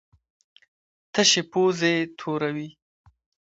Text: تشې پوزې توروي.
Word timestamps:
تشې 1.13 1.41
پوزې 1.51 1.93
توروي. 2.17 2.67